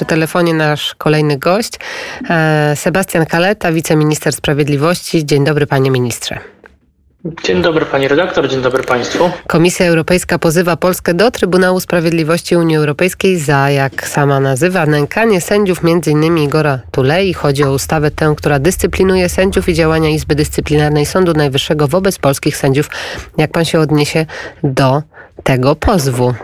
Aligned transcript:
przy 0.00 0.06
telefonie 0.06 0.54
nasz 0.54 0.94
kolejny 0.94 1.38
gość, 1.38 1.72
e, 2.30 2.76
Sebastian 2.76 3.26
Kaleta, 3.26 3.72
wiceminister 3.72 4.32
sprawiedliwości. 4.32 5.26
Dzień 5.26 5.44
dobry, 5.44 5.66
panie 5.66 5.90
ministrze. 5.90 6.38
Dzień 7.44 7.62
dobry 7.62 7.86
pani 7.86 8.08
redaktor, 8.08 8.48
dzień 8.48 8.62
dobry 8.62 8.82
państwu. 8.82 9.30
Komisja 9.46 9.86
Europejska 9.86 10.38
pozywa 10.38 10.76
Polskę 10.76 11.14
do 11.14 11.30
Trybunału 11.30 11.80
Sprawiedliwości 11.80 12.56
Unii 12.56 12.76
Europejskiej 12.76 13.38
za, 13.38 13.70
jak 13.70 14.08
sama 14.08 14.40
nazywa, 14.40 14.86
nękanie 14.86 15.40
sędziów, 15.40 15.80
m.in. 15.84 16.38
Igora 16.38 16.78
Tulei. 16.90 17.34
Chodzi 17.34 17.64
o 17.64 17.72
ustawę 17.72 18.10
tę, 18.10 18.34
która 18.36 18.58
dyscyplinuje 18.58 19.28
sędziów 19.28 19.68
i 19.68 19.74
działania 19.74 20.08
Izby 20.08 20.34
Dyscyplinarnej 20.34 21.06
Sądu 21.06 21.32
Najwyższego 21.32 21.88
wobec 21.88 22.18
polskich 22.18 22.56
sędziów. 22.56 22.90
Jak 23.36 23.50
pan 23.52 23.64
się 23.64 23.80
odniesie 23.80 24.26
do 24.62 25.02
tego 25.44 25.76
pozwu? 25.76 26.34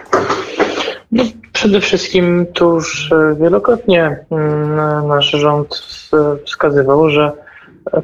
No, 1.12 1.24
przede 1.52 1.80
wszystkim 1.80 2.46
tu 2.54 2.74
już 2.74 3.10
wielokrotnie 3.40 4.24
mm, 4.30 5.08
nasz 5.08 5.30
rząd 5.30 5.82
wskazywał, 6.44 7.10
że 7.10 7.32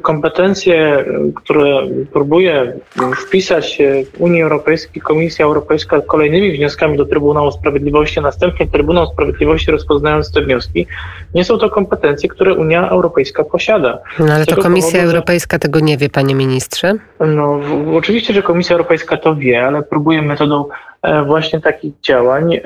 kompetencje, 0.01 1.05
które 1.35 1.81
próbuje 2.13 2.73
wpisać 3.17 3.81
Unii 4.19 4.41
Europejskiej, 4.41 5.01
Komisja 5.01 5.45
Europejska 5.45 6.01
kolejnymi 6.01 6.51
wnioskami 6.51 6.97
do 6.97 7.05
Trybunału 7.05 7.51
Sprawiedliwości, 7.51 8.19
a 8.19 8.21
następnie 8.21 8.67
Trybunał 8.67 9.07
Sprawiedliwości 9.07 9.71
rozpoznając 9.71 10.31
te 10.31 10.41
wnioski, 10.41 10.87
nie 11.33 11.45
są 11.45 11.57
to 11.57 11.69
kompetencje, 11.69 12.29
które 12.29 12.53
Unia 12.53 12.89
Europejska 12.89 13.43
posiada. 13.43 13.99
No 14.19 14.33
ale 14.33 14.45
to 14.45 14.55
Komisja 14.55 14.91
powodu, 14.91 15.09
Europejska 15.09 15.55
że... 15.55 15.59
tego 15.59 15.79
nie 15.79 15.97
wie, 15.97 16.09
panie 16.09 16.35
ministrze? 16.35 16.93
No 17.19 17.59
w, 17.59 17.95
oczywiście, 17.95 18.33
że 18.33 18.41
Komisja 18.41 18.75
Europejka 18.75 19.17
to 19.17 19.35
wie, 19.35 19.65
ale 19.65 19.83
próbuje 19.83 20.21
metodą 20.21 20.65
e, 20.69 20.92
właśnie 21.25 21.61
takich 21.61 21.93
działań 22.01 22.59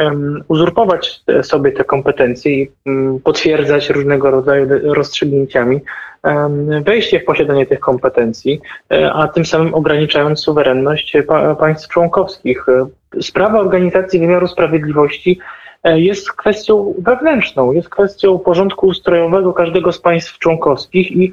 uzurpować 0.48 1.24
sobie 1.42 1.72
te 1.72 1.84
kompetencje 1.84 2.52
i 2.52 2.72
um, 2.86 3.20
potwierdzać 3.24 3.90
różnego 3.90 4.32
rodzaju 4.32 4.68
rozstrzygnięciami 4.94 5.82
wejście 6.82 7.20
w 7.20 7.26
posiadanie 7.26 7.66
tych 7.66 7.80
kompetencji, 7.80 8.62
e, 8.92 9.14
a 9.14 9.28
tym 9.28 9.46
samym 9.46 9.74
ograniczając 9.74 10.40
suwerenność 10.40 11.18
państw 11.60 11.90
członkowskich. 11.90 12.66
E, 12.70 12.88
sprawa 13.22 13.60
organizacji 13.60 14.20
wymiaru 14.20 14.48
sprawiedliwości 14.48 15.40
e, 15.84 16.00
jest 16.00 16.32
kwestią 16.32 16.94
wewnętrzną, 16.98 17.72
jest 17.72 17.90
kwestią 17.90 18.40
porządku 18.40 18.88
ustrojowego 18.88 19.54
każdego 19.54 19.92
z 19.92 20.02
państw 20.02 20.40
członkowskich 20.40 21.12
i 21.12 21.32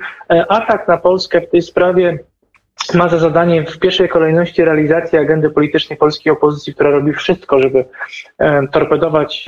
atak 0.49 0.89
na 0.89 0.97
Polskę 0.97 1.41
w 1.41 1.51
tej 1.51 1.63
sprawie 1.63 2.19
ma 2.95 3.09
za 3.09 3.19
zadanie 3.19 3.67
w 3.67 3.79
pierwszej 3.79 4.09
kolejności 4.09 4.65
realizację 4.65 5.21
agendy 5.21 5.51
politycznej 5.51 5.99
polskiej 5.99 6.33
opozycji, 6.33 6.75
która 6.75 6.91
robi 6.91 7.13
wszystko, 7.13 7.59
żeby 7.59 7.85
torpedować 8.73 9.47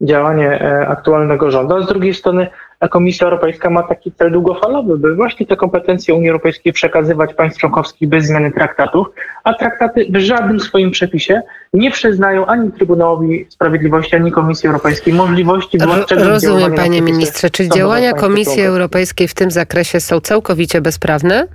działanie 0.00 0.60
aktualnego 0.88 1.50
rządu, 1.50 1.76
a 1.76 1.82
z 1.82 1.86
drugiej 1.86 2.14
strony 2.14 2.46
Komisja 2.90 3.24
Europejska 3.24 3.70
ma 3.70 3.82
taki 3.82 4.12
cel 4.12 4.32
długofalowy, 4.32 4.98
by 4.98 5.14
właśnie 5.14 5.46
te 5.46 5.56
kompetencje 5.56 6.14
Unii 6.14 6.28
Europejskiej 6.28 6.72
przekazywać 6.72 7.34
państw 7.34 7.60
członkowskich 7.60 8.08
bez 8.08 8.26
zmiany 8.26 8.52
traktatów, 8.52 9.06
a 9.44 9.54
traktaty 9.54 10.06
w 10.10 10.16
żadnym 10.16 10.60
swoim 10.60 10.90
przepisie 10.90 11.42
nie 11.72 11.90
przyznają 11.90 12.46
ani 12.46 12.72
Trybunałowi 12.72 13.46
Sprawiedliwości, 13.48 14.16
ani 14.16 14.32
Komisji 14.32 14.66
Europejskiej 14.66 15.14
możliwości 15.14 15.78
władczego 15.78 16.24
Rozumiem, 16.24 16.74
panie 16.74 17.02
ministrze. 17.02 17.50
Czy 17.50 17.68
działania 17.68 18.12
Komisji 18.12 18.62
Europejskiej 18.62 19.28
w 19.28 19.34
tym 19.34 19.50
zakresie 19.50 20.00
są 20.00 20.20
całkowicie 20.20 20.80
bezprawne? 20.80 21.46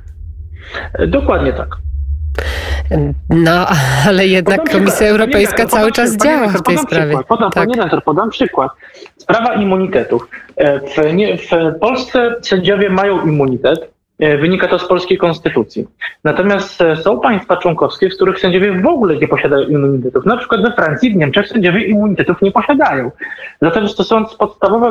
Dokładnie 1.08 1.54
tak. 1.54 1.78
No, 3.30 3.68
ale 4.08 4.28
jednak 4.28 4.58
podam 4.58 4.74
Komisja 4.74 4.94
przykład, 4.94 5.12
Europejska 5.12 5.66
cały 5.66 5.92
czas 5.92 6.18
działa 6.18 6.48
w 6.48 6.64
tej 6.64 6.78
sprawie. 6.78 7.06
Przykład, 7.06 7.28
podam, 7.28 7.52
tak. 7.52 7.64
Panie 7.64 7.76
redaktor, 7.76 8.04
podam 8.04 8.30
przykład. 8.30 8.72
Sprawa 9.18 9.54
immunitetów. 9.54 10.30
E, 10.56 10.80
w, 10.80 11.14
nie, 11.14 11.38
w 11.38 11.50
Polsce 11.80 12.36
sędziowie 12.42 12.90
mają 12.90 13.26
immunitet, 13.26 13.94
Wynika 14.42 14.68
to 14.68 14.80
z 14.80 14.88
polskiej 14.88 15.18
konstytucji. 15.18 15.88
Natomiast 16.24 16.82
e, 16.82 16.96
są 16.96 17.20
państwa 17.20 17.58
członkowskie, 17.58 18.10
w 18.10 18.16
których 18.16 18.40
sędziowie 18.40 18.82
w 18.82 18.86
ogóle 18.86 19.18
nie 19.18 19.28
posiadają 19.28 19.68
immunitetów. 19.68 20.26
Na 20.26 20.38
przykład 20.38 20.62
we 20.62 20.72
Francji, 20.72 21.14
w 21.14 21.16
Niemczech 21.16 21.48
sędziowie 21.48 21.86
immunitetów 21.86 22.42
nie 22.42 22.52
posiadają. 22.52 23.12
Zatem 23.62 23.88
stosując 23.88 24.36
podstawowe 24.36 24.90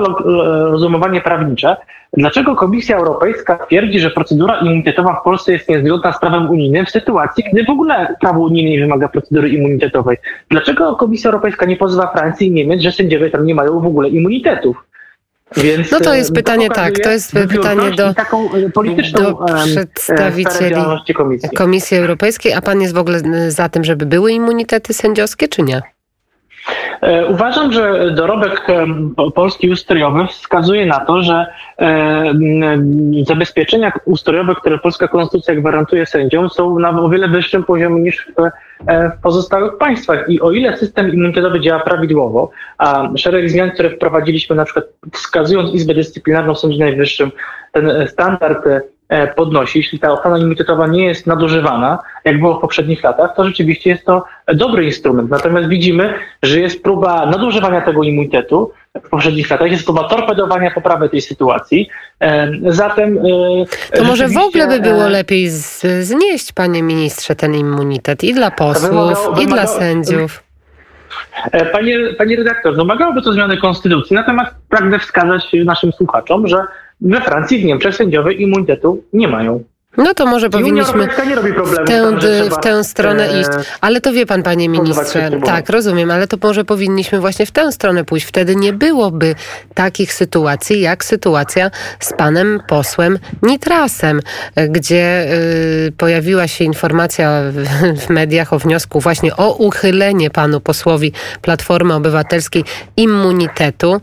rozumowanie 0.70 1.20
prawnicze, 1.20 1.76
dlaczego 2.16 2.56
Komisja 2.56 2.96
Europejska 2.96 3.58
twierdzi, 3.66 4.00
że 4.00 4.10
procedura 4.10 4.58
immunitetowa 4.58 5.20
w 5.20 5.24
Polsce 5.24 5.52
jest 5.52 5.68
niezgodna 5.68 6.12
z 6.12 6.20
prawem 6.20 6.50
unijnym 6.50 6.86
w 6.86 6.90
sytuacji, 6.90 7.44
gdy 7.52 7.64
w 7.64 7.70
ogóle 7.70 8.14
prawo 8.20 8.40
unijne 8.40 8.70
nie 8.70 8.80
wymaga 8.80 9.08
procedury 9.08 9.48
immunitetowej? 9.48 10.16
Dlaczego 10.48 10.96
Komisja 10.96 11.30
Europejska 11.30 11.66
nie 11.66 11.76
pozwa 11.76 12.06
Francji 12.06 12.48
i 12.48 12.50
Niemiec, 12.50 12.80
że 12.80 12.92
sędziowie 12.92 13.30
tam 13.30 13.46
nie 13.46 13.54
mają 13.54 13.80
w 13.80 13.86
ogóle 13.86 14.08
immunitetów? 14.08 14.84
Więc 15.56 15.90
no 15.90 16.00
to 16.00 16.14
jest 16.14 16.30
e, 16.30 16.34
pytanie, 16.34 16.68
tak, 16.70 16.98
to 16.98 17.10
jest 17.10 17.32
pytanie 17.32 17.90
do, 17.90 18.14
do 19.12 19.46
przedstawicieli 19.64 20.82
komisji. 21.14 21.48
komisji 21.56 21.96
Europejskiej, 21.96 22.52
a 22.52 22.62
pan 22.62 22.80
jest 22.80 22.94
w 22.94 22.98
ogóle 22.98 23.20
za 23.48 23.68
tym, 23.68 23.84
żeby 23.84 24.06
były 24.06 24.32
immunitety 24.32 24.94
sędziowskie, 24.94 25.48
czy 25.48 25.62
nie? 25.62 25.82
E, 27.00 27.26
uważam, 27.26 27.72
że 27.72 28.10
dorobek 28.10 28.66
polski 29.34 29.70
ustrojowy 29.70 30.26
wskazuje 30.26 30.86
na 30.86 31.00
to, 31.00 31.22
że 31.22 31.46
e, 31.78 32.34
zabezpieczenia 33.26 33.92
ustrojowe, 34.04 34.54
które 34.54 34.78
polska 34.78 35.08
konstytucja 35.08 35.54
gwarantuje 35.54 36.06
sędziom, 36.06 36.50
są 36.50 36.78
na 36.78 37.00
o 37.00 37.08
wiele 37.08 37.28
wyższym 37.28 37.64
poziomie 37.64 38.02
niż 38.02 38.26
w, 38.36 38.40
e, 38.88 39.12
pozostałych 39.22 39.78
państwach. 39.78 40.28
I 40.28 40.40
o 40.40 40.50
ile 40.50 40.76
system 40.76 41.12
immunitetowy 41.12 41.60
działa 41.60 41.80
prawidłowo, 41.80 42.50
a 42.78 43.08
szereg 43.16 43.50
zmian, 43.50 43.70
które 43.70 43.90
wprowadziliśmy, 43.90 44.56
na 44.56 44.64
przykład 44.64 44.84
wskazując 45.12 45.74
Izbę 45.74 45.94
Dyscyplinarną 45.94 46.54
w 46.54 46.58
Sądzie 46.58 46.78
Najwyższym, 46.78 47.30
ten 47.72 48.08
standard 48.08 48.66
E, 48.66 48.80
podnosi, 49.36 49.78
jeśli 49.78 49.98
ta 49.98 50.12
ochrona 50.12 50.38
immunitetowa 50.38 50.86
nie 50.86 51.04
jest 51.04 51.26
nadużywana, 51.26 51.98
jak 52.24 52.40
było 52.40 52.58
w 52.58 52.60
poprzednich 52.60 53.02
latach, 53.02 53.36
to 53.36 53.44
rzeczywiście 53.44 53.90
jest 53.90 54.04
to 54.04 54.24
dobry 54.54 54.84
instrument. 54.84 55.30
Natomiast 55.30 55.68
widzimy, 55.68 56.14
że 56.42 56.60
jest 56.60 56.82
próba 56.82 57.26
nadużywania 57.26 57.80
tego 57.80 58.02
immunitetu 58.02 58.72
w 59.04 59.08
poprzednich 59.08 59.50
latach, 59.50 59.70
jest 59.70 59.84
próba 59.84 60.08
torpedowania 60.08 60.70
poprawy 60.70 61.08
tej 61.08 61.20
sytuacji. 61.20 61.88
E, 62.20 62.52
zatem. 62.66 63.18
E, 63.92 63.96
to 63.96 64.04
może 64.04 64.28
w 64.28 64.36
ogóle 64.36 64.68
by 64.68 64.80
było 64.80 65.08
lepiej 65.08 65.48
znieść, 66.00 66.52
panie 66.52 66.82
ministrze, 66.82 67.36
ten 67.36 67.54
immunitet 67.54 68.24
i 68.24 68.34
dla 68.34 68.50
posłów, 68.50 68.90
wymagało, 68.90 69.40
i 69.40 69.46
dla 69.46 69.66
sędziów. 69.66 70.42
Panie, 71.72 71.98
panie 72.18 72.36
redaktor, 72.36 72.76
wymagałoby 72.76 73.22
to 73.22 73.32
zmiany 73.32 73.56
konstytucji, 73.56 74.16
natomiast 74.16 74.54
pragnę 74.68 74.98
wskazać 74.98 75.52
naszym 75.64 75.92
słuchaczom, 75.92 76.48
że 76.48 76.56
we 77.02 77.20
Francji, 77.20 77.58
w 77.58 77.64
Niemczech 77.64 77.94
sędziowie 77.94 78.32
immunitetu 78.32 79.04
nie 79.12 79.28
mają. 79.28 79.64
No 79.96 80.14
to 80.14 80.26
może 80.26 80.50
powinniśmy 80.50 81.08
w 81.66 81.86
tę, 81.86 82.12
w 82.50 82.60
tę 82.62 82.84
stronę 82.84 83.28
e, 83.30 83.40
iść. 83.40 83.50
Ale 83.80 84.00
to 84.00 84.12
wie 84.12 84.26
pan, 84.26 84.42
panie 84.42 84.68
ministrze. 84.68 85.30
Tak, 85.44 85.68
rozumiem, 85.68 86.10
ale 86.10 86.26
to 86.26 86.36
może 86.42 86.64
powinniśmy 86.64 87.20
właśnie 87.20 87.46
w 87.46 87.50
tę 87.50 87.72
stronę 87.72 88.04
pójść. 88.04 88.26
Wtedy 88.26 88.56
nie 88.56 88.72
byłoby 88.72 89.34
takich 89.74 90.12
sytuacji, 90.12 90.80
jak 90.80 91.04
sytuacja 91.04 91.70
z 92.00 92.12
panem 92.12 92.60
posłem 92.68 93.18
Nitrasem, 93.42 94.20
gdzie 94.68 95.26
y, 95.88 95.92
pojawiła 95.96 96.48
się 96.48 96.64
informacja 96.64 97.42
w, 97.50 97.66
w 98.06 98.10
mediach 98.10 98.52
o 98.52 98.58
wniosku 98.58 99.00
właśnie 99.00 99.36
o 99.36 99.54
uchylenie 99.54 100.30
panu 100.30 100.60
posłowi 100.60 101.12
Platformy 101.42 101.94
Obywatelskiej 101.94 102.64
immunitetu, 102.96 104.00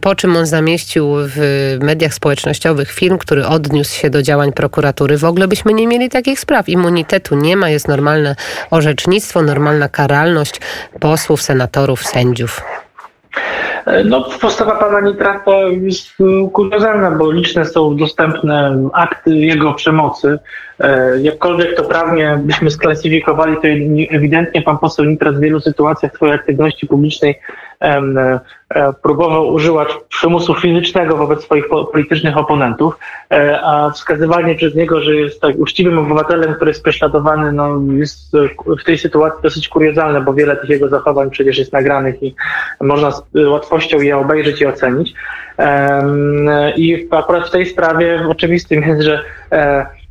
po 0.00 0.14
czym 0.14 0.36
on 0.36 0.46
zamieścił 0.46 1.06
w 1.16 1.76
mediach 1.82 2.14
społecznościowych 2.14 2.90
film, 2.90 3.18
który 3.18 3.46
odniósł 3.46 3.94
się 3.94 4.10
do 4.10 4.22
działań 4.22 4.52
prokuratury 4.52 5.18
w 5.22 5.24
ogóle 5.24 5.48
byśmy 5.48 5.74
nie 5.74 5.86
mieli 5.86 6.08
takich 6.08 6.40
spraw. 6.40 6.68
Immunitetu 6.68 7.34
nie 7.34 7.56
ma, 7.56 7.68
jest 7.68 7.88
normalne 7.88 8.36
orzecznictwo, 8.70 9.42
normalna 9.42 9.88
karalność 9.88 10.60
posłów, 11.00 11.42
senatorów, 11.42 12.02
sędziów. 12.02 12.60
No, 14.04 14.28
postawa 14.40 14.76
pana 14.76 15.00
Nitrata 15.00 15.50
jest 15.80 16.08
kuriozalna, 16.52 17.10
bo 17.10 17.32
liczne 17.32 17.64
są 17.64 17.96
dostępne 17.96 18.88
akty 18.92 19.36
jego 19.36 19.74
przemocy. 19.74 20.38
E, 20.80 21.20
jakkolwiek 21.22 21.76
to 21.76 21.84
prawnie 21.84 22.40
byśmy 22.42 22.70
sklasyfikowali, 22.70 23.56
to 23.56 23.68
ewidentnie 24.16 24.62
pan 24.62 24.78
poseł 24.78 25.04
Nitrat 25.04 25.36
w 25.36 25.40
wielu 25.40 25.60
sytuacjach 25.60 26.14
swojej 26.14 26.34
aktywności 26.34 26.86
publicznej 26.86 27.40
próbował 29.02 29.48
używać 29.48 29.88
przymusu 30.08 30.54
fizycznego 30.54 31.16
wobec 31.16 31.44
swoich 31.44 31.64
politycznych 31.92 32.36
oponentów, 32.36 32.98
e, 33.30 33.60
a 33.62 33.90
wskazywanie 33.90 34.54
przez 34.54 34.74
niego, 34.74 35.00
że 35.00 35.14
jest 35.14 35.40
tak 35.40 35.56
uczciwym 35.58 35.98
obywatelem, 35.98 36.54
który 36.54 36.70
jest 36.70 36.82
prześladowany, 36.82 37.52
no, 37.52 37.80
jest 37.92 38.32
w 38.80 38.84
tej 38.84 38.98
sytuacji 38.98 39.42
dosyć 39.42 39.68
kuriozalne, 39.68 40.20
bo 40.20 40.34
wiele 40.34 40.56
tych 40.56 40.70
jego 40.70 40.88
zachowań 40.88 41.30
przecież 41.30 41.58
jest 41.58 41.72
nagranych 41.72 42.22
i 42.22 42.34
można 42.80 43.10
z 43.10 43.24
łatwością 43.46 44.00
je 44.00 44.18
obejrzeć 44.18 44.60
i 44.60 44.66
ocenić. 44.66 45.14
I 46.76 47.08
akurat 47.10 47.48
w 47.48 47.50
tej 47.50 47.66
sprawie 47.66 48.26
oczywistym 48.28 48.82
jest, 48.82 49.02
że 49.02 49.24
e, 49.52 49.86
E, 49.92 50.01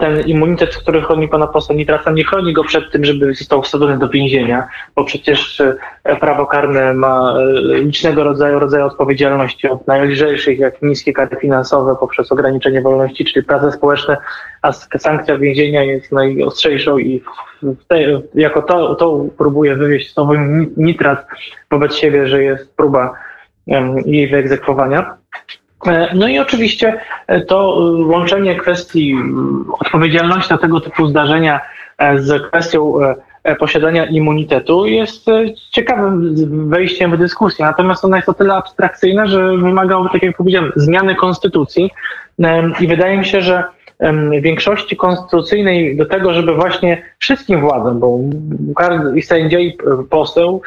ten 0.00 0.20
immunitet, 0.26 0.76
który 0.76 1.02
chroni 1.02 1.28
pana 1.28 1.46
posła 1.46 1.74
Nitrasa, 1.74 2.10
nie 2.10 2.24
chroni 2.24 2.52
go 2.52 2.64
przed 2.64 2.92
tym, 2.92 3.04
żeby 3.04 3.34
został 3.34 3.62
wsadzony 3.62 3.98
do 3.98 4.08
więzienia, 4.08 4.68
bo 4.94 5.04
przecież 5.04 5.60
e, 5.60 6.16
prawo 6.16 6.46
karne 6.46 6.94
ma 6.94 7.34
e, 7.38 7.78
licznego 7.80 8.24
rodzaju, 8.24 8.58
rodzaju 8.58 8.86
odpowiedzialności, 8.86 9.68
od 9.68 9.86
najlżejszych, 9.86 10.58
jak 10.58 10.82
niskie 10.82 11.12
kary 11.12 11.36
finansowe, 11.40 11.96
poprzez 12.00 12.32
ograniczenie 12.32 12.82
wolności, 12.82 13.24
czyli 13.24 13.46
prace 13.46 13.72
społeczne, 13.72 14.16
a 14.62 14.72
sankcja 14.72 15.38
więzienia 15.38 15.84
jest 15.84 16.12
najostrzejszą 16.12 16.98
i 16.98 17.22
jako 18.34 18.62
to, 18.62 18.94
to 18.94 19.24
próbuje 19.38 19.76
wywieźć 19.76 20.12
słowo 20.12 20.34
Nitras 20.76 21.18
wobec 21.70 21.94
siebie, 21.94 22.28
że 22.28 22.42
jest 22.42 22.76
próba 22.76 23.14
jej 24.06 24.28
wyegzekwowania. 24.28 25.16
E, 25.86 26.14
no 26.14 26.28
i 26.28 26.38
oczywiście 26.38 27.00
e, 27.26 27.40
to 27.40 27.78
e, 27.78 28.04
łączenie 28.06 28.56
kwestii 28.56 29.16
odpowiedzialności 29.80 30.48
za 30.48 30.58
tego 30.58 30.80
typu 30.80 31.06
zdarzenia 31.06 31.60
z 32.16 32.42
kwestią 32.42 32.92
posiadania 33.58 34.06
immunitetu 34.06 34.86
jest 34.86 35.26
ciekawym 35.70 36.34
wejściem 36.70 37.16
w 37.16 37.18
dyskusję. 37.18 37.64
Natomiast 37.64 38.04
ona 38.04 38.16
jest 38.16 38.28
o 38.28 38.34
tyle 38.34 38.54
abstrakcyjna, 38.54 39.26
że 39.26 39.56
wymagałoby, 39.56 40.10
tak 40.12 40.22
jak 40.22 40.36
powiedziałem, 40.36 40.72
zmiany 40.76 41.14
konstytucji 41.14 41.90
i 42.80 42.86
wydaje 42.86 43.18
mi 43.18 43.24
się, 43.24 43.40
że 43.40 43.64
większości 44.40 44.96
konstytucyjnej 44.96 45.96
do 45.96 46.06
tego, 46.06 46.34
żeby 46.34 46.54
właśnie 46.54 47.02
wszystkim 47.18 47.60
władzom, 47.60 48.00
bo 48.00 48.18
każdy 48.76 49.18
i 49.18 49.22
sędzia 49.22 49.58
i 49.58 49.78
poseł 50.10 50.62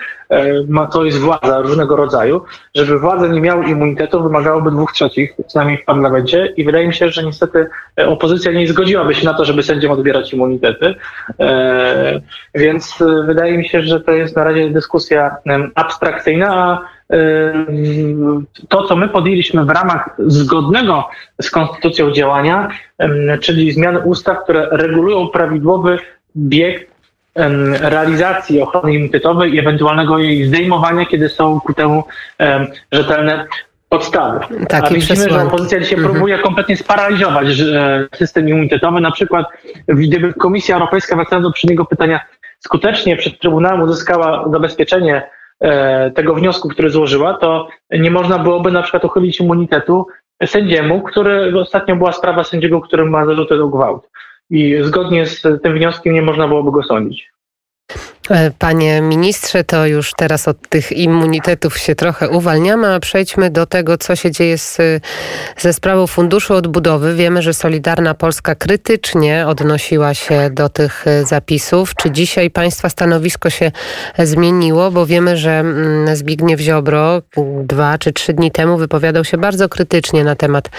ma, 0.68 0.88
to 0.88 1.06
jest 1.06 1.20
władza 1.20 1.62
różnego 1.62 1.96
rodzaju, 1.96 2.42
żeby 2.76 3.00
władze 3.00 3.30
nie 3.30 3.42
miały 3.42 3.66
immunitetu 3.66 4.24
wymagałoby 4.24 4.72
dwóch 4.72 4.94
trzecich, 4.94 5.34
przynajmniej 5.48 5.78
w 5.78 5.86
parlamencie 5.86 6.54
i 6.58 6.64
wydaje 6.64 6.88
mi 6.88 6.94
się, 6.94 7.10
że 7.10 7.24
niestety 7.24 7.68
e, 8.00 8.08
opozycja 8.08 8.52
nie 8.52 8.68
zgodziłaby 8.68 9.16
się 9.16 9.26
na 9.26 9.34
to, 9.34 9.46
żeby 9.46 9.64
sędziom 9.64 9.92
odbierać 9.92 10.34
immunitety, 10.34 10.96
e, 11.40 12.22
więc 12.56 13.02
e, 13.02 13.24
wydaje 13.24 13.58
mi 13.58 13.70
się, 13.70 13.82
że 13.82 14.02
to 14.02 14.12
jest 14.12 14.36
na 14.36 14.44
razie 14.44 14.70
dyskusja 14.70 15.36
abstrakcyjna, 15.76 16.56
a 16.56 16.82
to, 18.70 18.84
co 18.84 18.96
my 18.96 19.10
podjęliśmy 19.10 19.66
w 19.66 19.70
ramach 19.70 20.10
zgodnego 20.20 21.10
z 21.42 21.52
konstytucją 21.52 22.12
działania, 22.12 22.70
czyli 23.42 23.72
zmiany 23.72 24.00
ustaw, 24.00 24.44
które 24.44 24.68
regulują 24.72 25.28
prawidłowy 25.28 26.00
bieg 26.38 26.92
realizacji 27.80 28.62
ochrony 28.62 28.94
immunitetowej 28.94 29.54
i 29.54 29.60
ewentualnego 29.60 30.18
jej 30.18 30.48
zdejmowania, 30.48 31.06
kiedy 31.06 31.30
są 31.30 31.60
ku 31.60 31.74
temu 31.74 32.04
rzetelne 32.92 33.48
podstawy. 33.90 34.40
Takie 34.68 34.88
A 34.88 34.90
widzimy, 34.90 35.30
że 35.30 35.44
opozycja 35.44 35.80
dzisiaj 35.80 35.98
mhm. 35.98 36.14
próbuje 36.14 36.38
kompletnie 36.38 36.78
sparaliżować 36.78 37.48
system 38.16 38.50
immunitetowy. 38.50 39.02
Na 39.02 39.12
przykład, 39.12 39.46
gdyby 39.88 40.34
Komisja 40.34 40.76
Europejska, 40.76 41.16
wracając 41.16 41.44
do 41.44 41.50
poprzedniego 41.50 41.86
pytania, 41.86 42.20
skutecznie 42.60 43.18
przed 43.18 43.40
Trybunałem 43.40 43.82
uzyskała 43.82 44.50
zabezpieczenie 44.52 45.16
E, 45.16 45.41
tego 46.16 46.36
wniosku, 46.36 46.70
który 46.70 46.90
złożyła, 46.90 47.34
to 47.34 47.68
nie 47.92 48.12
można 48.12 48.40
byłoby 48.40 48.72
na 48.72 48.82
przykład 48.82 49.06
uchylić 49.06 49.40
immunitetu 49.40 50.08
sędziemu, 50.46 51.02
który 51.02 51.60
ostatnio 51.60 51.96
była 51.96 52.12
sprawa 52.12 52.44
sędziego, 52.44 52.82
który 52.82 53.06
ma 53.06 53.26
zarzuty 53.26 53.64
o 53.64 53.68
gwałt. 53.68 54.10
I 54.50 54.78
zgodnie 54.82 55.26
z 55.26 55.42
tym 55.64 55.74
wnioskiem 55.74 56.14
nie 56.14 56.22
można 56.22 56.48
byłoby 56.48 56.72
go 56.72 56.84
sądzić. 56.84 57.32
E, 58.30 58.52
panie 58.60 59.02
ministrze, 59.02 59.64
to 59.64 59.86
już 59.86 60.14
teraz 60.18 60.48
od 60.48 60.70
tych 60.70 60.92
immunitetów 60.92 61.78
się 61.78 61.96
trochę 61.96 62.30
uwalniamy, 62.30 62.94
a 62.94 63.00
przejdźmy 63.00 63.50
do 63.50 63.66
tego, 63.66 63.98
co 63.98 64.16
się 64.16 64.32
dzieje 64.32 64.58
z, 64.58 64.78
ze 65.58 65.74
sprawą 65.74 66.08
Funduszu 66.08 66.54
Odbudowy. 66.54 67.16
Wiemy, 67.16 67.42
że 67.42 67.54
Solidarna 67.54 68.14
Polska 68.14 68.56
krytycznie 68.56 69.48
odnosiła 69.48 70.14
się 70.14 70.50
do 70.50 70.70
tych 70.70 71.08
e, 71.08 71.26
zapisów. 71.26 71.96
Czy 71.96 72.12
dzisiaj 72.12 72.52
Państwa 72.52 72.90
stanowisko 72.90 73.50
się 73.50 73.72
zmieniło? 74.20 74.92
Bo 74.92 75.06
wiemy, 75.06 75.38
że 75.38 75.52
mm, 75.52 76.16
Zbigniew 76.16 76.60
Ziobro 76.60 77.22
dwa 77.64 77.98
czy 77.98 78.14
trzy 78.14 78.34
dni 78.34 78.52
temu 78.52 78.78
wypowiadał 78.78 79.26
się 79.26 79.38
bardzo 79.38 79.70
krytycznie 79.70 80.24
na 80.24 80.36
temat 80.36 80.70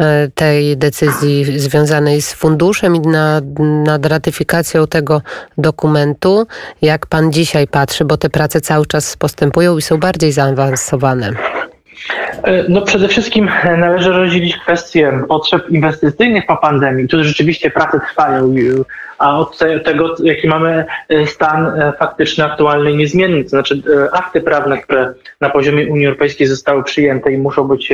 e, 0.00 0.28
tej 0.34 0.76
decyzji 0.76 1.60
związanej 1.60 2.22
z 2.22 2.32
funduszem 2.32 2.96
i 2.96 3.00
nad, 3.00 3.44
nad 3.84 4.06
ratyfikacją 4.06 4.86
tego 4.86 5.22
dokumentu. 5.58 6.46
Jak 6.82 7.06
pan 7.06 7.32
dzisiaj 7.32 7.66
patrzy, 7.66 8.04
bo 8.04 8.16
te 8.16 8.30
prace 8.30 8.60
cały 8.60 8.86
czas 8.86 9.16
postępują 9.16 9.78
i 9.78 9.82
są 9.82 9.96
bardziej 9.96 10.32
zaawansowane? 10.32 11.32
E, 12.42 12.64
no 12.68 12.82
przede 12.82 13.08
wszystkim 13.08 13.50
należy 13.78 14.12
rozdzielić 14.12 14.56
kwestie 14.56 15.12
potrzeb 15.28 15.70
inwestycyjnych 15.70 16.46
po 16.46 16.56
pandemii, 16.56 17.08
które 17.08 17.24
rzeczywiście 17.24 17.70
prace 17.70 18.00
trwają, 18.00 18.54
a 19.18 19.38
od 19.38 19.58
tego, 19.84 20.14
jaki 20.22 20.48
mamy 20.48 20.84
e, 21.08 21.26
stan 21.26 21.66
e, 21.66 21.92
faktyczny, 21.98 22.44
aktualny 22.44 22.92
niezmienny, 22.92 23.44
to 23.44 23.50
znaczy 23.50 23.82
akty 24.12 24.40
prawne, 24.40 24.78
które 24.78 25.14
na 25.40 25.50
poziomie 25.50 25.86
Unii 25.86 26.06
Europejskiej 26.06 26.46
zostały 26.46 26.84
przyjęte 26.84 27.32
i 27.32 27.38
muszą 27.38 27.64
być 27.64 27.92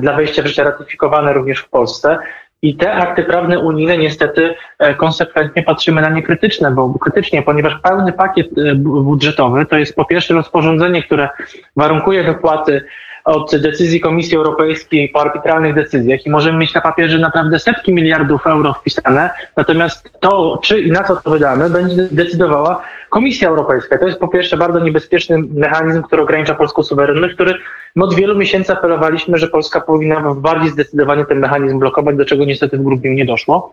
dla 0.00 0.12
wejścia 0.12 0.42
w 0.42 0.46
życie 0.46 0.64
ratyfikowane 0.64 1.32
również 1.32 1.58
w 1.58 1.68
Polsce, 1.68 2.18
i 2.62 2.76
te 2.76 2.92
akty 2.92 3.24
prawne 3.24 3.58
unijne 3.58 3.98
niestety 3.98 4.54
e, 4.78 4.94
konsekwentnie 4.94 5.62
patrzymy 5.62 6.00
na 6.00 6.10
nie 6.10 6.22
krytyczne, 6.22 6.70
bo 6.70 6.98
krytycznie, 6.98 7.42
ponieważ 7.42 7.78
pełny 7.82 8.12
pakiet 8.12 8.58
e, 8.58 8.74
budżetowy 8.74 9.66
to 9.66 9.78
jest 9.78 9.96
po 9.96 10.04
pierwsze 10.04 10.34
rozporządzenie, 10.34 11.02
które 11.02 11.28
warunkuje 11.76 12.24
wypłaty 12.24 12.84
od 13.24 13.56
decyzji 13.56 14.00
Komisji 14.00 14.36
Europejskiej 14.36 15.08
po 15.08 15.20
arbitralnych 15.20 15.74
decyzjach 15.74 16.26
i 16.26 16.30
możemy 16.30 16.58
mieć 16.58 16.74
na 16.74 16.80
papierze 16.80 17.18
naprawdę 17.18 17.58
setki 17.58 17.94
miliardów 17.94 18.46
euro 18.46 18.72
wpisane, 18.72 19.30
natomiast 19.56 20.10
to, 20.20 20.60
czy 20.62 20.80
i 20.80 20.90
na 20.90 21.04
co 21.04 21.16
to 21.16 21.30
wydamy, 21.30 21.70
będzie 21.70 22.08
decydowała 22.10 22.82
Komisja 23.10 23.48
Europejska. 23.48 23.98
To 23.98 24.06
jest 24.06 24.18
po 24.18 24.28
pierwsze 24.28 24.56
bardzo 24.56 24.78
niebezpieczny 24.78 25.38
mechanizm, 25.54 26.02
który 26.02 26.22
ogranicza 26.22 26.54
polską 26.54 26.82
suwerenność, 26.82 27.34
który 27.34 27.54
my 27.96 28.04
od 28.04 28.14
wielu 28.14 28.36
miesięcy 28.36 28.72
apelowaliśmy, 28.72 29.38
że 29.38 29.48
Polska 29.48 29.80
powinna 29.80 30.34
bardziej 30.34 30.70
zdecydowanie 30.70 31.24
ten 31.24 31.38
mechanizm 31.38 31.78
blokować, 31.78 32.16
do 32.16 32.24
czego 32.24 32.44
niestety 32.44 32.78
w 32.78 32.82
grudniu 32.82 33.12
nie 33.12 33.24
doszło. 33.24 33.72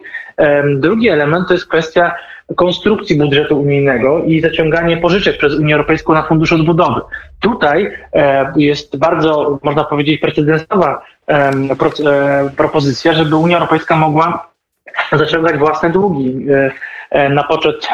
Drugi 0.76 1.10
element 1.10 1.48
to 1.48 1.54
jest 1.54 1.68
kwestia 1.68 2.16
konstrukcji 2.56 3.18
budżetu 3.18 3.62
unijnego 3.62 4.24
i 4.24 4.42
zaciąganie 4.42 4.98
pożyczek 4.98 5.38
przez 5.38 5.56
Unię 5.56 5.74
Europejską 5.74 6.14
na 6.14 6.24
Fundusz 6.24 6.54
Odbudowy. 6.54 7.02
Tutaj 7.40 7.92
e, 8.14 8.54
jest 8.56 8.98
bardzo, 8.98 9.60
można 9.64 9.84
powiedzieć, 9.84 10.22
precedensowa 10.22 11.02
e, 11.28 11.52
propozycja, 12.58 13.14
żeby 13.14 13.36
Unia 13.36 13.58
Europejska 13.58 13.96
mogła 13.96 14.50
zaciągać 15.12 15.58
własne 15.58 15.90
długi 15.90 16.46
e, 17.12 17.30
na 17.30 17.44
poczet 17.44 17.88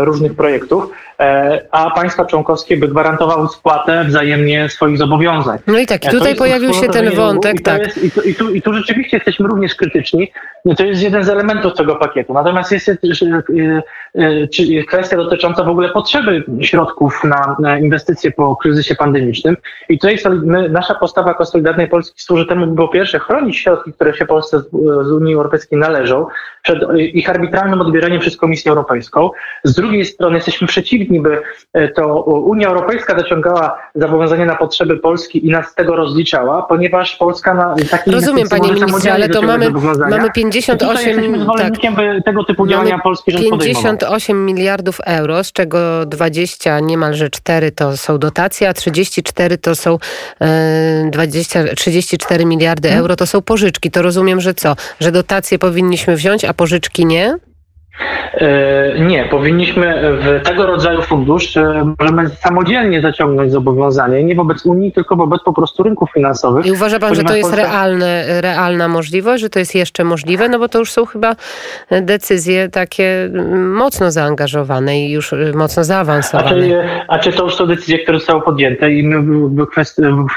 różnych 0.00 0.36
projektów. 0.36 0.90
E, 1.22 1.60
a 1.70 1.90
państwa 1.90 2.24
członkowskie 2.24 2.76
by 2.76 2.88
gwarantowały 2.88 3.48
spłatę 3.48 4.04
wzajemnie 4.04 4.68
swoich 4.68 4.98
zobowiązań. 4.98 5.58
No 5.66 5.78
i 5.78 5.86
tak, 5.86 6.10
tutaj 6.10 6.34
pojawił 6.34 6.72
się 6.72 6.88
ten 6.88 7.10
wątek, 7.10 7.60
i 7.60 7.62
tak. 7.62 7.82
Jest, 7.82 8.04
i, 8.04 8.10
tu, 8.10 8.22
i, 8.22 8.34
tu, 8.34 8.54
I 8.54 8.62
tu 8.62 8.74
rzeczywiście 8.74 9.16
jesteśmy 9.16 9.48
również 9.48 9.74
krytyczni. 9.74 10.32
To 10.76 10.84
jest 10.84 11.02
jeden 11.02 11.24
z 11.24 11.28
elementów 11.28 11.74
tego 11.74 11.96
pakietu. 11.96 12.34
Natomiast 12.34 12.72
jest 12.72 12.88
e, 12.88 14.82
kwestia 14.88 15.16
dotycząca 15.16 15.64
w 15.64 15.68
ogóle 15.68 15.88
potrzeby 15.88 16.44
środków 16.60 17.24
na, 17.24 17.56
na 17.58 17.78
inwestycje 17.78 18.30
po 18.30 18.56
kryzysie 18.56 18.94
pandemicznym. 18.94 19.56
I 19.88 19.98
tutaj 19.98 20.18
my, 20.44 20.68
nasza 20.68 20.94
postawa 20.94 21.28
jako 21.28 21.44
Solidarnej 21.44 21.88
Polski 21.88 22.22
służy 22.22 22.46
temu, 22.46 22.66
by 22.66 22.76
po 22.76 22.88
pierwsze 22.88 23.18
chronić 23.18 23.58
środki, 23.58 23.92
które 23.92 24.14
się 24.14 24.26
Polsce 24.26 24.60
z, 24.60 24.70
z 25.06 25.12
Unii 25.12 25.34
Europejskiej 25.34 25.78
należą, 25.78 26.26
przed 26.62 26.78
ich 26.98 27.30
arbitralnym 27.30 27.80
odbieraniem 27.80 28.20
przez 28.20 28.36
Komisję 28.36 28.70
Europejską. 28.70 29.30
Z 29.64 29.74
drugiej 29.74 30.04
strony 30.04 30.36
jesteśmy 30.36 30.66
przeciwni 30.66 31.11
niby 31.12 31.42
e, 31.72 31.88
to 31.88 32.22
Unia 32.22 32.68
Europejska 32.68 33.18
zaciągała 33.18 33.78
zobowiązania 33.94 34.44
na 34.44 34.56
potrzeby 34.56 34.96
Polski 34.96 35.46
i 35.46 35.50
nas 35.50 35.66
z 35.66 35.74
tego 35.74 35.96
rozliczała, 35.96 36.62
ponieważ 36.62 37.16
Polska 37.16 37.54
na 37.54 37.74
taki 37.90 38.10
Rozumiem 38.10 38.48
panie 38.48 38.72
ministrze, 38.72 39.12
ale 39.12 39.28
to 39.28 39.42
mamy, 39.42 39.70
mamy 40.10 40.30
58 40.30 41.46
tak, 41.56 41.72
tego 42.24 42.44
typu 42.44 42.66
działania 42.66 42.98
Polski 42.98 43.32
rząd 43.32 43.62
58 43.62 44.46
miliardów 44.46 45.00
euro, 45.06 45.44
z 45.44 45.52
czego 45.52 46.06
20, 46.06 46.80
niemalże 46.80 47.30
4 47.30 47.72
to 47.72 47.96
są 47.96 48.18
dotacje, 48.18 48.68
a 48.68 48.72
34 48.72 49.58
to 49.58 49.74
są 49.74 49.98
e, 50.40 51.10
20, 51.10 51.64
34 51.76 52.44
miliardy 52.44 52.88
hmm. 52.88 53.02
euro 53.02 53.16
to 53.16 53.26
są 53.26 53.42
pożyczki. 53.42 53.90
To 53.90 54.02
rozumiem, 54.02 54.40
że 54.40 54.54
co? 54.54 54.76
Że 55.00 55.12
dotacje 55.12 55.58
powinniśmy 55.58 56.16
wziąć, 56.16 56.44
a 56.44 56.54
pożyczki 56.54 57.06
nie? 57.06 57.36
E, 58.34 59.00
nie, 59.00 59.24
powinniśmy 59.24 60.16
w 60.20 60.40
tego 60.44 60.66
rodzaju 60.66 61.02
fundusz 61.02 61.56
e, 61.56 61.94
możemy 62.00 62.28
samodzielnie 62.28 63.00
zaciągnąć 63.00 63.52
zobowiązanie, 63.52 64.24
nie 64.24 64.34
wobec 64.34 64.66
Unii, 64.66 64.92
tylko 64.92 65.16
wobec 65.16 65.42
po 65.44 65.52
prostu 65.52 65.82
rynków 65.82 66.10
finansowych. 66.14 66.66
I 66.66 66.72
uważa 66.72 66.98
pan, 66.98 67.14
że 67.14 67.24
to 67.24 67.36
jest 67.36 67.50
Polska... 67.50 67.68
realne, 67.68 68.40
realna 68.40 68.88
możliwość, 68.88 69.42
że 69.42 69.50
to 69.50 69.58
jest 69.58 69.74
jeszcze 69.74 70.04
możliwe? 70.04 70.48
No 70.48 70.58
bo 70.58 70.68
to 70.68 70.78
już 70.78 70.90
są 70.92 71.06
chyba 71.06 71.36
decyzje 72.02 72.68
takie 72.68 73.24
mm, 73.24 73.72
mocno 73.72 74.10
zaangażowane 74.10 75.00
i 75.00 75.10
już 75.10 75.32
y, 75.32 75.52
mocno 75.54 75.84
zaawansowane. 75.84 76.48
A 76.48 76.54
czy, 76.54 77.04
a 77.08 77.18
czy 77.18 77.32
to 77.32 77.44
już 77.44 77.54
są 77.54 77.66
decyzje, 77.66 77.98
które 77.98 78.18
zostały 78.18 78.42
podjęte 78.42 78.92
i 78.92 79.02
my 79.02 79.66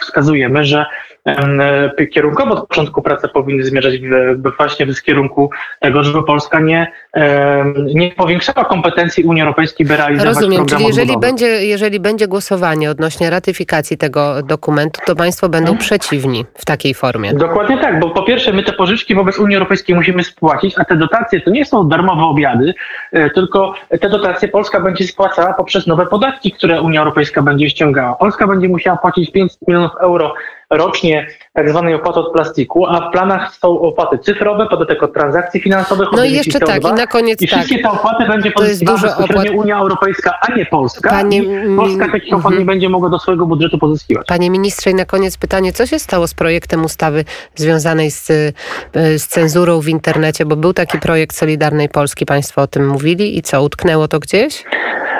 wskazujemy, 0.01 0.65
że 0.65 0.85
E, 1.25 2.07
kierunkowo 2.07 2.53
od 2.53 2.67
początku 2.67 3.01
prace 3.01 3.27
powinny 3.27 3.63
zmierzać 3.63 3.93
właśnie 4.57 4.85
w 4.85 5.01
kierunku 5.01 5.49
tego, 5.79 6.03
żeby 6.03 6.23
Polska 6.23 6.59
nie, 6.59 6.91
nie 7.93 8.11
powiększała 8.11 8.65
kompetencji 8.65 9.23
Unii 9.23 9.41
Europejskiej, 9.41 9.87
by 9.87 9.97
realizować 9.97 10.35
Rozumiem, 10.35 10.65
czyli 10.65 10.85
jeżeli 10.85 11.17
będzie, 11.17 11.47
jeżeli 11.47 11.99
będzie 11.99 12.27
głosowanie 12.27 12.91
odnośnie 12.91 13.29
ratyfikacji 13.29 13.97
tego 13.97 14.43
dokumentu, 14.43 15.01
to 15.05 15.15
państwo 15.15 15.49
będą 15.49 15.65
hmm. 15.67 15.81
przeciwni 15.81 16.45
w 16.53 16.65
takiej 16.65 16.93
formie. 16.93 17.33
Dokładnie 17.33 17.77
tak, 17.77 17.99
bo 17.99 18.09
po 18.09 18.23
pierwsze 18.23 18.53
my 18.53 18.63
te 18.63 18.73
pożyczki 18.73 19.15
wobec 19.15 19.39
Unii 19.39 19.55
Europejskiej 19.55 19.95
musimy 19.95 20.23
spłacić, 20.23 20.73
a 20.77 20.85
te 20.85 20.95
dotacje 20.95 21.41
to 21.41 21.49
nie 21.49 21.65
są 21.65 21.87
darmowe 21.89 22.23
obiady, 22.23 22.73
e, 23.11 23.29
tylko 23.29 23.73
te 24.01 24.09
dotacje 24.09 24.47
Polska 24.47 24.79
będzie 24.79 25.07
spłacała 25.07 25.53
poprzez 25.53 25.87
nowe 25.87 26.05
podatki, 26.05 26.51
które 26.51 26.81
Unia 26.81 26.99
Europejska 26.99 27.41
będzie 27.41 27.69
ściągała. 27.69 28.15
Polska 28.15 28.47
będzie 28.47 28.69
musiała 28.69 28.97
płacić 28.97 29.31
500 29.31 29.67
milionów 29.67 29.91
euro 30.01 30.33
rocznie 30.69 31.27
tak 31.53 31.69
zwanej 31.69 31.93
opłaty 31.93 32.19
od 32.19 32.33
plastiku, 32.33 32.87
a 32.87 33.09
w 33.09 33.11
planach 33.11 33.55
są 33.55 33.79
opłaty 33.79 34.17
cyfrowe, 34.17 34.67
podatek 34.69 35.03
od 35.03 35.13
transakcji 35.13 35.61
finansowych. 35.61 36.09
No 36.11 36.23
i 36.23 36.31
jeszcze 36.31 36.59
CO2, 36.59 36.65
tak, 36.65 36.83
i 36.83 36.93
na 36.93 37.07
koniec 37.07 37.41
I 37.41 37.47
wszystkie 37.47 37.79
tak. 37.79 37.91
te 37.91 37.99
opłaty 37.99 38.25
będzie 38.27 38.51
pozyskiwała 38.51 38.99
bezpośrednio 38.99 39.51
opłat... 39.51 39.65
Unia 39.65 39.77
Europejska, 39.77 40.39
a 40.41 40.55
nie 40.55 40.65
Polska. 40.65 41.09
Panie... 41.09 41.43
Polska 41.77 42.11
takich 42.11 42.33
opłat 42.33 42.53
nie 42.53 42.59
mhm. 42.59 42.65
będzie 42.65 42.89
mogła 42.89 43.09
do 43.09 43.19
swojego 43.19 43.45
budżetu 43.45 43.77
pozyskiwać. 43.77 44.27
Panie 44.27 44.49
ministrze, 44.49 44.91
i 44.91 44.95
na 44.95 45.05
koniec 45.05 45.37
pytanie, 45.37 45.73
co 45.73 45.85
się 45.85 45.99
stało 45.99 46.27
z 46.27 46.33
projektem 46.33 46.85
ustawy 46.85 47.25
związanej 47.55 48.11
z, 48.11 48.29
y, 48.29 48.53
z 49.19 49.27
cenzurą 49.27 49.79
w 49.79 49.87
internecie, 49.87 50.45
bo 50.45 50.55
był 50.55 50.73
taki 50.73 50.99
projekt 50.99 51.35
Solidarnej 51.35 51.89
Polski, 51.89 52.25
państwo 52.25 52.61
o 52.61 52.67
tym 52.67 52.87
mówili 52.87 53.37
i 53.37 53.41
co, 53.41 53.63
utknęło 53.63 54.07
to 54.07 54.19
gdzieś? 54.19 54.63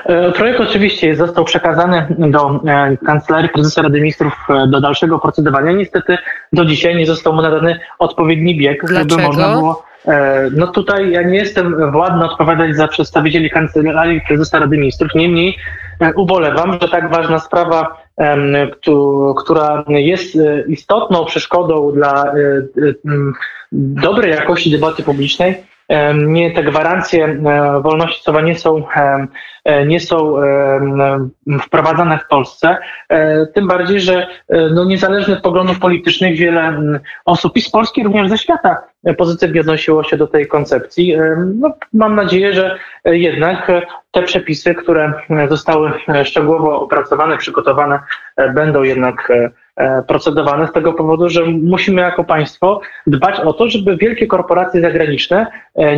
E, 0.05 0.31
projekt 0.31 0.59
oczywiście 0.59 1.15
został 1.15 1.45
przekazany 1.45 2.07
do 2.17 2.59
e, 2.67 2.97
Kancelarii 3.05 3.49
Prezesa 3.49 3.81
Rady 3.81 3.99
Ministrów 3.99 4.33
e, 4.49 4.67
do 4.67 4.81
dalszego 4.81 5.19
procedowania. 5.19 5.71
Niestety 5.71 6.17
do 6.53 6.65
dzisiaj 6.65 6.95
nie 6.95 7.05
został 7.05 7.33
mu 7.33 7.41
nadany 7.41 7.79
odpowiedni 7.99 8.57
bieg, 8.57 8.85
Dlaczego? 8.85 9.09
żeby 9.09 9.23
można 9.23 9.53
było 9.53 9.83
no 10.51 10.67
tutaj 10.67 11.11
ja 11.11 11.21
nie 11.21 11.37
jestem 11.37 11.91
władny 11.91 12.25
odpowiadać 12.25 12.75
za 12.75 12.87
przedstawicieli 12.87 13.49
Kancelarii 13.49 14.21
Prezesa 14.27 14.59
Rady 14.59 14.77
Ministrów, 14.77 15.15
niemniej 15.15 15.57
ubolewam, 16.15 16.77
że 16.81 16.89
tak 16.89 17.11
ważna 17.11 17.39
sprawa, 17.39 17.97
która 19.37 19.83
jest 19.87 20.37
istotną 20.67 21.25
przeszkodą 21.25 21.91
dla 21.91 22.33
dobrej 23.71 24.31
jakości 24.31 24.71
debaty 24.71 25.03
publicznej, 25.03 25.63
nie 26.15 26.51
te 26.51 26.63
gwarancje 26.63 27.41
wolności 27.81 28.23
słowa 28.23 28.41
nie 28.41 28.55
są 28.55 28.83
E, 29.65 29.85
nie 29.85 29.99
są 29.99 30.41
e, 30.41 31.29
wprowadzane 31.61 32.19
w 32.19 32.27
Polsce. 32.27 32.77
E, 33.09 33.45
tym 33.45 33.67
bardziej, 33.67 34.01
że 34.01 34.27
no 34.49 34.85
niezależnie 34.85 35.33
od 35.33 35.41
poglądów 35.41 35.79
politycznych 35.79 36.37
wiele 36.37 36.81
osób 37.25 37.57
i 37.57 37.61
z 37.61 37.69
Polski, 37.69 38.03
również 38.03 38.29
ze 38.29 38.37
świata 38.37 38.83
pozytywnie 39.17 39.61
odnosiło 39.61 40.03
się 40.03 40.17
do 40.17 40.27
tej 40.27 40.47
koncepcji. 40.47 41.17
No, 41.55 41.73
mam 41.93 42.15
nadzieję, 42.15 42.53
że 42.53 42.77
jednak 43.05 43.71
te 44.11 44.23
przepisy, 44.23 44.75
które 44.75 45.13
zostały 45.49 45.91
szczegółowo 46.23 46.81
opracowane, 46.81 47.37
przygotowane, 47.37 47.99
będą 48.53 48.83
jednak 48.83 49.31
procedowane 50.07 50.67
z 50.67 50.71
tego 50.71 50.93
powodu, 50.93 51.29
że 51.29 51.45
musimy 51.45 52.01
jako 52.01 52.23
państwo 52.23 52.81
dbać 53.07 53.39
o 53.39 53.53
to, 53.53 53.69
żeby 53.69 53.97
wielkie 53.97 54.27
korporacje 54.27 54.81
zagraniczne 54.81 55.47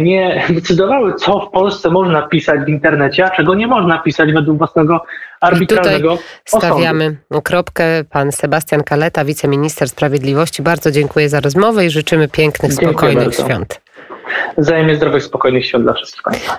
nie 0.02 0.44
decydowały, 0.50 1.14
co 1.14 1.40
w 1.40 1.52
Polsce 1.52 1.90
można 1.90 2.22
pisać 2.22 2.60
w 2.60 2.70
internecie, 2.70 3.26
a 3.26 3.30
czego 3.30 3.56
nie 3.56 3.68
można 3.68 3.98
pisać 3.98 4.34
według 4.34 4.58
własnego 4.58 5.06
arbitralnego 5.42 6.14
I 6.14 6.18
tutaj 6.18 6.62
stawiamy 6.62 7.06
osądu. 7.06 7.42
kropkę. 7.44 8.04
Pan 8.10 8.32
Sebastian 8.32 8.84
Kaleta, 8.84 9.26
wiceminister 9.26 9.90
sprawiedliwości. 9.90 10.62
Bardzo 10.64 10.92
dziękuję 10.92 11.30
za 11.30 11.40
rozmowę 11.40 11.86
i 11.86 11.90
życzymy 11.90 12.28
pięknych, 12.28 12.74
spokojnych 12.74 13.36
świąt. 13.36 13.82
Wzajemnie 14.58 14.96
zdrowych, 14.96 15.24
spokojnych 15.24 15.66
świąt 15.66 15.84
dla 15.84 15.94
wszystkich 15.94 16.24
Państwa. 16.24 16.56